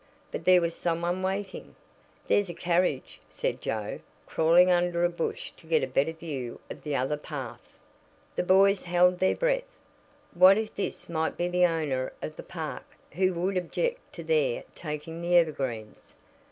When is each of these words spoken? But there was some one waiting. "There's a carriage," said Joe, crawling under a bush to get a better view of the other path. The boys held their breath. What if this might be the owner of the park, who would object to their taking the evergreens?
But 0.31 0.45
there 0.45 0.61
was 0.61 0.73
some 0.73 1.01
one 1.03 1.21
waiting. 1.21 1.75
"There's 2.27 2.49
a 2.49 2.55
carriage," 2.55 3.19
said 3.29 3.61
Joe, 3.61 3.99
crawling 4.25 4.71
under 4.71 5.05
a 5.05 5.09
bush 5.09 5.51
to 5.57 5.67
get 5.67 5.83
a 5.83 5.87
better 5.87 6.11
view 6.11 6.59
of 6.71 6.81
the 6.81 6.95
other 6.95 7.17
path. 7.17 7.61
The 8.35 8.41
boys 8.41 8.81
held 8.81 9.19
their 9.19 9.35
breath. 9.35 9.75
What 10.33 10.57
if 10.57 10.73
this 10.75 11.07
might 11.07 11.37
be 11.37 11.49
the 11.49 11.67
owner 11.67 12.13
of 12.19 12.35
the 12.35 12.41
park, 12.41 12.85
who 13.11 13.35
would 13.35 13.57
object 13.57 14.11
to 14.15 14.23
their 14.23 14.63
taking 14.73 15.21
the 15.21 15.37
evergreens? 15.37 16.15